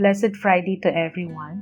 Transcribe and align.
Blessed 0.00 0.34
Friday 0.34 0.80
to 0.80 0.88
everyone. 0.88 1.60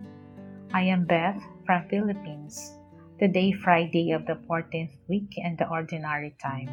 I 0.73 0.83
am 0.83 1.07
Beth 1.07 1.43
from 1.67 1.89
Philippines. 1.91 2.79
Today 3.19 3.51
Friday 3.51 4.13
of 4.13 4.27
the 4.27 4.39
14th 4.47 4.95
week 5.09 5.35
in 5.35 5.57
the 5.57 5.67
ordinary 5.67 6.37
time. 6.41 6.71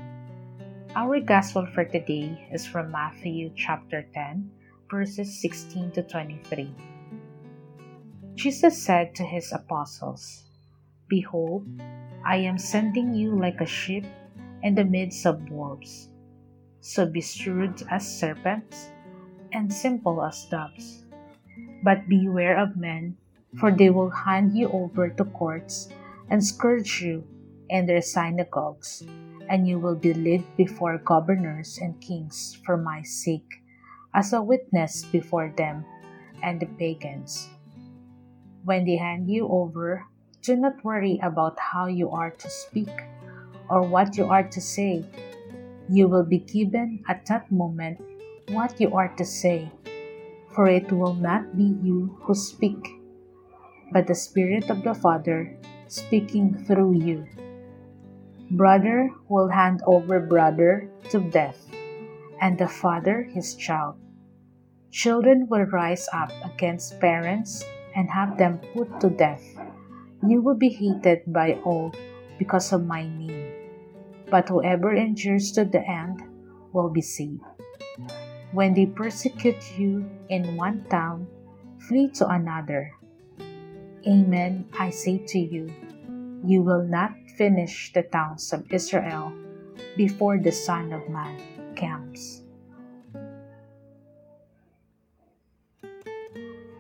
Our 0.94 1.20
gospel 1.22 1.66
for 1.66 1.84
today 1.84 2.38
is 2.54 2.68
from 2.68 2.92
Matthew 2.92 3.50
chapter 3.58 4.06
10 4.14 4.46
verses 4.92 5.42
16 5.42 5.90
to 5.98 6.04
23. 6.04 6.70
Jesus 8.36 8.78
said 8.78 9.16
to 9.16 9.24
his 9.24 9.52
apostles, 9.52 10.46
Behold, 11.10 11.66
I 12.24 12.46
am 12.46 12.60
sending 12.60 13.16
you 13.16 13.34
like 13.34 13.60
a 13.60 13.66
sheep 13.66 14.06
in 14.62 14.76
the 14.76 14.86
midst 14.86 15.26
of 15.26 15.50
wolves. 15.50 16.10
So 16.82 17.08
be 17.10 17.22
shrewd 17.22 17.82
as 17.90 18.06
serpents 18.06 18.94
and 19.52 19.74
simple 19.74 20.24
as 20.24 20.46
doves. 20.46 21.05
But 21.86 22.10
beware 22.10 22.58
of 22.58 22.74
men, 22.74 23.14
for 23.62 23.70
they 23.70 23.94
will 23.94 24.10
hand 24.10 24.58
you 24.58 24.74
over 24.74 25.06
to 25.06 25.24
courts 25.38 25.88
and 26.34 26.42
scourge 26.42 26.98
you 27.06 27.22
in 27.70 27.86
their 27.86 28.02
synagogues, 28.02 29.06
and 29.46 29.70
you 29.70 29.78
will 29.78 29.94
be 29.94 30.18
led 30.18 30.42
before 30.58 30.98
governors 30.98 31.78
and 31.78 32.02
kings 32.02 32.58
for 32.66 32.74
my 32.74 33.06
sake, 33.06 33.62
as 34.18 34.34
a 34.34 34.42
witness 34.42 35.06
before 35.06 35.54
them 35.54 35.86
and 36.42 36.58
the 36.58 36.66
pagans. 36.66 37.54
When 38.66 38.90
they 38.90 38.98
hand 38.98 39.30
you 39.30 39.46
over, 39.46 40.10
do 40.42 40.58
not 40.58 40.82
worry 40.82 41.22
about 41.22 41.54
how 41.62 41.86
you 41.86 42.10
are 42.10 42.34
to 42.34 42.50
speak 42.50 42.90
or 43.70 43.86
what 43.86 44.18
you 44.18 44.26
are 44.26 44.50
to 44.50 44.62
say. 44.62 45.06
You 45.86 46.10
will 46.10 46.26
be 46.26 46.42
given 46.42 47.06
at 47.06 47.30
that 47.30 47.52
moment 47.54 48.02
what 48.50 48.82
you 48.82 48.90
are 48.98 49.14
to 49.22 49.26
say 49.26 49.70
for 50.56 50.72
it 50.72 50.88
will 50.92 51.14
not 51.14 51.58
be 51.60 51.76
you 51.84 52.16
who 52.24 52.34
speak, 52.34 52.80
but 53.92 54.08
the 54.08 54.16
Spirit 54.16 54.72
of 54.72 54.82
the 54.84 54.96
Father 54.96 55.52
speaking 55.88 56.56
through 56.64 56.96
you. 56.96 57.28
Brother 58.52 59.12
will 59.28 59.50
hand 59.50 59.84
over 59.86 60.20
brother 60.20 60.88
to 61.12 61.20
death, 61.20 61.60
and 62.40 62.58
the 62.58 62.68
father 62.68 63.24
his 63.24 63.56
child. 63.56 64.00
Children 64.92 65.48
will 65.50 65.68
rise 65.68 66.08
up 66.14 66.32
against 66.46 67.02
parents 67.02 67.66
and 67.96 68.10
have 68.10 68.38
them 68.38 68.62
put 68.74 68.88
to 69.02 69.10
death. 69.10 69.44
You 70.26 70.42
will 70.42 70.56
be 70.56 70.70
hated 70.70 71.28
by 71.28 71.60
all 71.66 71.92
because 72.40 72.72
of 72.72 72.86
my 72.86 73.04
name, 73.04 73.52
but 74.32 74.48
whoever 74.48 74.94
endures 74.94 75.52
to 75.54 75.66
the 75.66 75.84
end 75.84 76.24
will 76.72 76.90
be 76.90 77.02
saved. 77.02 77.44
When 78.56 78.72
they 78.72 78.86
persecute 78.86 79.60
you 79.76 80.08
in 80.32 80.56
one 80.56 80.88
town, 80.88 81.28
flee 81.92 82.08
to 82.16 82.24
another. 82.32 82.96
Amen, 84.08 84.64
I 84.80 84.96
say 84.96 85.20
to 85.28 85.38
you, 85.38 85.68
you 86.40 86.64
will 86.64 86.88
not 86.88 87.12
finish 87.36 87.92
the 87.92 88.04
towns 88.04 88.54
of 88.54 88.64
Israel 88.72 89.36
before 90.00 90.40
the 90.40 90.56
Son 90.56 90.96
of 90.96 91.04
Man 91.12 91.36
comes. 91.76 92.48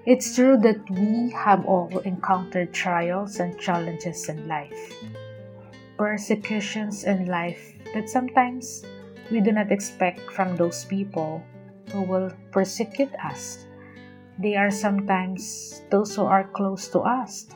It's 0.07 0.31
true 0.31 0.55
that 0.63 0.79
we 0.87 1.35
have 1.35 1.67
all 1.67 1.91
encountered 2.07 2.71
trials 2.71 3.43
and 3.43 3.59
challenges 3.59 4.29
in 4.29 4.47
life, 4.47 4.95
persecutions 5.99 7.03
in 7.03 7.27
life 7.27 7.75
that 7.93 8.07
sometimes 8.07 8.85
we 9.29 9.41
do 9.41 9.51
not 9.51 9.73
expect 9.73 10.23
from 10.31 10.55
those 10.55 10.85
people 10.85 11.43
who 11.91 12.03
will 12.03 12.31
persecute 12.51 13.13
us. 13.23 13.65
They 14.39 14.55
are 14.55 14.71
sometimes 14.71 15.83
those 15.89 16.15
who 16.15 16.23
are 16.23 16.49
close 16.51 16.87
to 16.89 16.99
us 16.99 17.47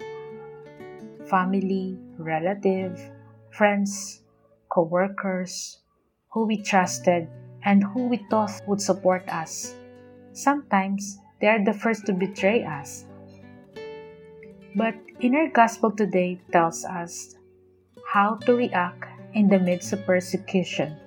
family, 1.29 1.95
relative, 2.17 2.97
friends, 3.51 4.23
co 4.69 4.81
workers, 4.81 5.79
who 6.29 6.45
we 6.45 6.57
trusted 6.57 7.27
and 7.63 7.83
who 7.83 8.07
we 8.07 8.17
thought 8.29 8.61
would 8.67 8.81
support 8.81 9.27
us. 9.29 9.75
Sometimes 10.33 11.19
they 11.39 11.47
are 11.47 11.63
the 11.63 11.73
first 11.73 12.05
to 12.07 12.13
betray 12.13 12.63
us. 12.63 13.05
But 14.75 14.95
in 15.19 15.35
our 15.35 15.49
gospel 15.49 15.91
today 15.91 16.41
tells 16.51 16.85
us 16.85 17.35
how 18.05 18.35
to 18.45 18.55
react 18.55 19.05
in 19.33 19.49
the 19.49 19.59
midst 19.59 19.93
of 19.93 20.05
persecution, 20.05 20.97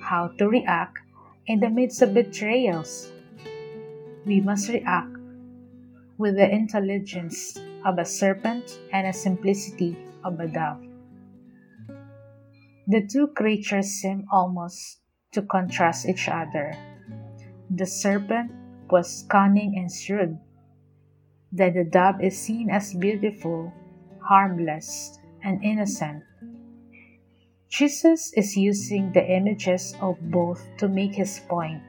how 0.00 0.28
to 0.38 0.48
react 0.48 0.98
in 1.46 1.60
the 1.60 1.70
midst 1.70 2.02
of 2.02 2.14
betrayals. 2.14 3.10
We 4.24 4.40
must 4.40 4.68
react 4.68 5.16
with 6.18 6.36
the 6.36 6.48
intelligence 6.48 7.58
of 7.84 7.98
a 7.98 8.04
serpent 8.04 8.78
and 8.92 9.06
a 9.06 9.12
simplicity 9.12 9.96
of 10.24 10.38
a 10.38 10.46
dove. 10.46 10.84
The 12.86 13.06
two 13.06 13.28
creatures 13.28 13.86
seem 13.86 14.26
almost 14.30 15.00
to 15.32 15.42
contrast 15.42 16.06
each 16.08 16.28
other. 16.28 16.76
The 17.70 17.86
serpent 17.86 18.52
was 18.90 19.24
cunning 19.28 19.78
and 19.78 19.90
shrewd, 19.90 20.38
that 21.52 21.74
the 21.74 21.84
dove 21.84 22.22
is 22.22 22.38
seen 22.38 22.70
as 22.70 22.94
beautiful, 22.94 23.72
harmless, 24.20 25.18
and 25.42 25.62
innocent. 25.64 26.22
Jesus 27.72 28.36
is 28.36 28.52
using 28.52 29.16
the 29.16 29.24
images 29.24 29.96
of 30.04 30.20
both 30.28 30.60
to 30.76 30.92
make 30.92 31.16
his 31.16 31.40
point. 31.48 31.80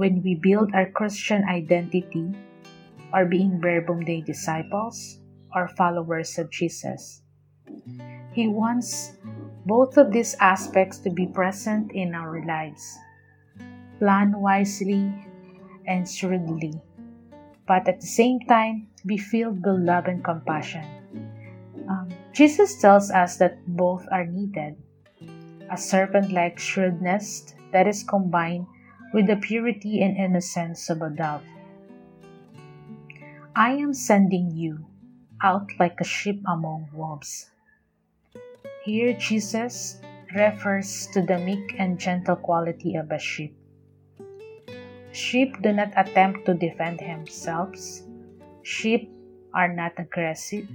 When 0.00 0.24
we 0.24 0.40
build 0.40 0.72
our 0.72 0.88
Christian 0.88 1.44
identity, 1.44 2.32
or 3.12 3.28
being 3.28 3.60
Verbum 3.60 4.00
Dei 4.08 4.24
disciples, 4.24 5.20
or 5.52 5.68
followers 5.76 6.40
of 6.40 6.48
Jesus, 6.48 7.20
he 8.32 8.48
wants 8.48 9.12
both 9.68 10.00
of 10.00 10.08
these 10.08 10.32
aspects 10.40 10.96
to 11.04 11.12
be 11.12 11.28
present 11.28 11.92
in 11.92 12.14
our 12.14 12.40
lives. 12.48 12.96
Plan 14.00 14.32
wisely 14.40 15.12
and 15.84 16.08
shrewdly, 16.08 16.80
but 17.68 17.84
at 17.84 18.00
the 18.00 18.08
same 18.08 18.40
time, 18.48 18.88
be 19.04 19.18
filled 19.20 19.60
with 19.60 19.84
love 19.84 20.08
and 20.08 20.24
compassion. 20.24 20.88
Um, 21.84 22.08
Jesus 22.38 22.78
tells 22.78 23.10
us 23.10 23.34
that 23.42 23.58
both 23.66 24.06
are 24.14 24.24
needed 24.24 24.78
a 25.72 25.76
serpent 25.76 26.30
like 26.30 26.56
shrewdness 26.56 27.52
that 27.72 27.88
is 27.88 28.04
combined 28.04 28.64
with 29.12 29.26
the 29.26 29.34
purity 29.34 30.02
and 30.02 30.16
innocence 30.16 30.88
of 30.88 31.02
a 31.02 31.10
dove. 31.10 31.42
I 33.56 33.72
am 33.72 33.92
sending 33.92 34.52
you 34.54 34.86
out 35.42 35.66
like 35.80 35.98
a 36.00 36.04
sheep 36.04 36.40
among 36.46 36.86
wolves. 36.94 37.50
Here, 38.84 39.14
Jesus 39.14 39.98
refers 40.32 41.08
to 41.14 41.20
the 41.20 41.38
meek 41.38 41.74
and 41.76 41.98
gentle 41.98 42.36
quality 42.36 42.94
of 42.94 43.10
a 43.10 43.18
sheep. 43.18 43.58
Sheep 45.10 45.60
do 45.60 45.72
not 45.72 45.90
attempt 45.96 46.46
to 46.46 46.54
defend 46.54 47.00
themselves. 47.00 48.04
Sheep 48.62 49.10
are 49.52 49.74
not 49.74 49.98
aggressive. 49.98 50.68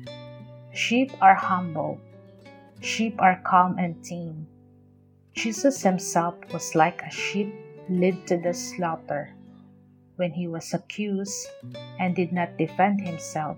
Sheep 0.74 1.12
are 1.22 1.36
humble. 1.36 2.00
Sheep 2.82 3.16
are 3.22 3.42
calm 3.46 3.78
and 3.78 4.04
tame. 4.04 4.48
Jesus 5.34 5.82
himself 5.82 6.36
was 6.52 6.76
like 6.76 7.02
a 7.02 7.12
sheep 7.12 7.54
led 7.90 8.28
to 8.28 8.38
the 8.38 8.54
slaughter 8.54 9.34
when 10.16 10.32
he 10.32 10.48
was 10.48 10.74
accused 10.74 11.48
and 12.00 12.16
did 12.16 12.32
not 12.32 12.58
defend 12.58 13.02
himself. 13.02 13.58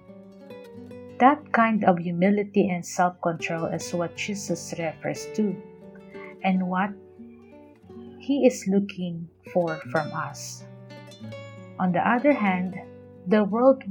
That 1.19 1.53
kind 1.53 1.85
of 1.85 1.99
humility 1.99 2.67
and 2.67 2.85
self 2.85 3.21
control 3.21 3.65
is 3.71 3.93
what 3.93 4.19
Jesus 4.19 4.73
refers 4.77 5.27
to, 5.39 5.55
and 6.43 6.67
what 6.67 6.91
He 8.19 8.45
is 8.45 8.67
looking 8.67 9.29
for 9.53 9.79
from 9.91 10.11
us. 10.11 10.65
On 11.79 11.93
the 11.95 12.03
other 12.03 12.33
hand, 12.33 12.75
the 13.27 13.45
world 13.45 13.83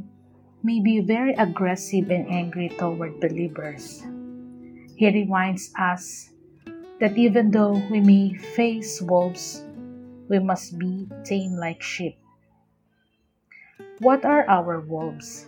may 0.65 0.81
be 0.81 1.05
very 1.05 1.37
aggressive 1.37 2.11
and 2.11 2.25
angry 2.33 2.73
toward 2.81 3.21
believers. 3.21 4.01
He 4.97 5.13
reminds 5.13 5.69
us 5.77 6.33
that 7.01 7.19
even 7.21 7.51
though 7.53 7.77
we 7.93 8.01
may 8.01 8.33
face 8.33 9.03
wolves, 9.03 9.61
we 10.33 10.39
must 10.39 10.79
be 10.79 11.07
tame 11.23 11.61
like 11.61 11.83
sheep. 11.83 12.17
What 14.01 14.25
are 14.25 14.49
our 14.49 14.81
wolves? 14.81 15.45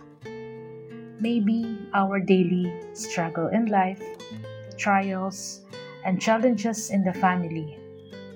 Maybe 1.19 1.65
our 1.97 2.19
daily 2.19 2.69
struggle 2.93 3.47
in 3.49 3.73
life, 3.73 4.03
trials, 4.77 5.65
and 6.05 6.21
challenges 6.21 6.91
in 6.91 7.03
the 7.03 7.17
family, 7.17 7.73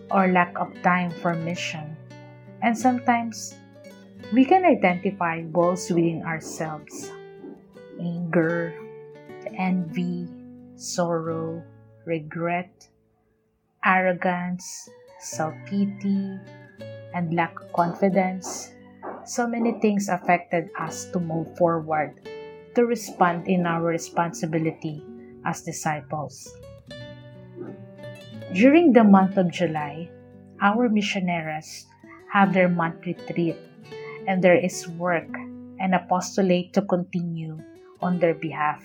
or 0.10 0.34
lack 0.34 0.58
of 0.58 0.74
time 0.82 1.14
for 1.22 1.38
mission. 1.38 1.96
And 2.66 2.74
sometimes 2.74 3.54
we 4.32 4.46
can 4.46 4.64
identify 4.64 5.44
wolves 5.52 5.92
within 5.92 6.24
ourselves 6.24 7.12
anger, 8.00 8.74
envy, 9.60 10.28
sorrow, 10.76 11.62
regret, 12.06 12.88
arrogance, 13.84 14.90
self 15.20 15.54
pity, 15.68 16.40
and 17.14 17.34
lack 17.36 17.60
of 17.60 17.72
confidence. 17.74 18.72
So 19.26 19.46
many 19.46 19.74
things 19.84 20.10
affected 20.10 20.72
us 20.80 21.06
to 21.12 21.20
move 21.20 21.56
forward 21.58 22.18
to 22.76 22.86
respond 22.86 23.48
in 23.48 23.68
our 23.68 23.84
responsibility 23.84 25.04
as 25.46 25.62
disciples. 25.62 26.56
During 28.56 28.94
the 28.94 29.04
month 29.04 29.38
of 29.38 29.52
July, 29.52 30.10
our 30.62 30.88
missionaries 30.88 31.88
have 32.32 32.54
their 32.54 32.70
month 32.70 33.06
retreat 33.06 33.58
and 34.28 34.44
there 34.44 34.58
is 34.58 34.88
work 34.88 35.30
and 35.80 35.96
apostolate 35.96 36.74
to 36.74 36.82
continue 36.82 37.58
on 38.02 38.20
their 38.20 38.34
behalf. 38.34 38.84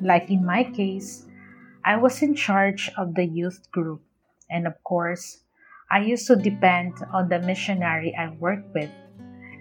Like 0.00 0.30
in 0.30 0.44
my 0.44 0.64
case, 0.64 1.26
I 1.84 1.96
was 1.96 2.22
in 2.22 2.34
charge 2.34 2.90
of 2.96 3.14
the 3.14 3.24
youth 3.24 3.70
group, 3.72 4.02
and 4.50 4.66
of 4.66 4.76
course, 4.84 5.42
I 5.90 6.00
used 6.00 6.26
to 6.28 6.36
depend 6.36 6.94
on 7.12 7.28
the 7.28 7.40
missionary 7.40 8.14
I 8.14 8.30
worked 8.38 8.72
with. 8.74 8.90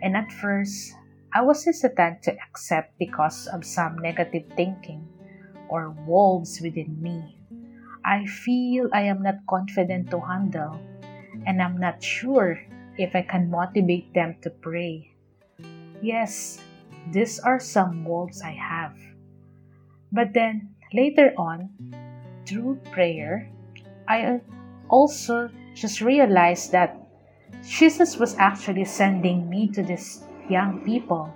And 0.02 0.16
at 0.16 0.32
first, 0.32 0.94
I 1.34 1.42
was 1.42 1.66
hesitant 1.66 2.24
to 2.24 2.38
accept 2.38 2.98
because 3.00 3.48
of 3.48 3.66
some 3.66 3.98
negative 3.98 4.46
thinking 4.56 5.08
or 5.70 5.90
wolves 6.06 6.60
within 6.62 7.02
me. 7.02 7.38
I 8.06 8.26
feel 8.26 8.90
I 8.94 9.04
am 9.10 9.24
not 9.24 9.42
confident 9.50 10.10
to 10.12 10.20
handle, 10.20 10.80
and 11.46 11.62
I'm 11.62 11.78
not 11.78 12.04
sure 12.04 12.60
if 13.00 13.16
I 13.16 13.24
can 13.24 13.50
motivate 13.50 14.14
them 14.14 14.36
to 14.44 14.52
pray. 14.52 15.16
Yes, 16.04 16.60
these 17.10 17.40
are 17.40 17.60
some 17.60 18.04
wolves 18.04 18.44
I 18.44 18.52
have. 18.52 19.00
But 20.12 20.34
then 20.34 20.76
later 20.94 21.34
on, 21.38 21.72
through 22.46 22.84
prayer, 22.92 23.50
I 24.08 24.42
also 24.90 25.50
just 25.74 26.02
realized 26.02 26.72
that 26.74 27.00
Jesus 27.64 28.18
was 28.18 28.36
actually 28.38 28.86
sending 28.86 29.50
me 29.50 29.68
to 29.72 29.82
these 29.82 30.24
young 30.50 30.84
people 30.84 31.34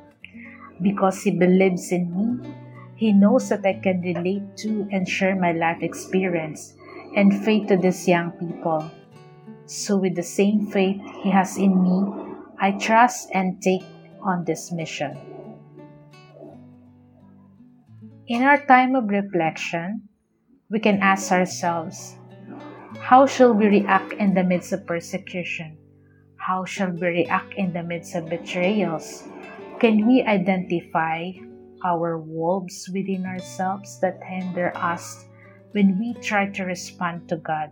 because 0.81 1.23
He 1.23 1.31
believes 1.31 1.91
in 1.91 2.11
me. 2.11 2.53
He 2.95 3.13
knows 3.13 3.49
that 3.49 3.65
I 3.65 3.79
can 3.79 4.01
relate 4.01 4.57
to 4.67 4.87
and 4.91 5.07
share 5.07 5.35
my 5.35 5.51
life 5.51 5.81
experience 5.81 6.75
and 7.15 7.31
faith 7.45 7.67
to 7.67 7.77
these 7.77 8.07
young 8.07 8.31
people. 8.31 8.89
So, 9.65 9.97
with 9.97 10.15
the 10.15 10.23
same 10.23 10.67
faith 10.67 11.01
He 11.23 11.31
has 11.31 11.57
in 11.57 11.81
me, 11.81 12.03
I 12.59 12.71
trust 12.71 13.29
and 13.33 13.61
take 13.61 13.83
on 14.21 14.43
this 14.45 14.71
mission. 14.71 15.17
In 18.27 18.43
our 18.43 18.65
time 18.65 18.95
of 18.95 19.09
reflection, 19.09 20.07
we 20.69 20.79
can 20.79 20.99
ask 21.01 21.31
ourselves 21.31 22.15
how 22.99 23.25
shall 23.25 23.53
we 23.53 23.67
react 23.67 24.13
in 24.13 24.33
the 24.33 24.43
midst 24.43 24.71
of 24.71 24.87
persecution? 24.87 25.77
How 26.37 26.63
shall 26.63 26.91
we 26.91 27.23
react 27.23 27.53
in 27.55 27.73
the 27.73 27.83
midst 27.83 28.15
of 28.15 28.29
betrayals? 28.29 29.27
Can 29.79 30.07
we 30.07 30.23
identify 30.23 31.31
our 31.83 32.17
wolves 32.17 32.89
within 32.93 33.25
ourselves 33.25 33.99
that 33.99 34.23
hinder 34.23 34.71
us 34.75 35.25
when 35.71 35.99
we 35.99 36.13
try 36.21 36.49
to 36.51 36.63
respond 36.63 37.27
to 37.29 37.37
God? 37.37 37.71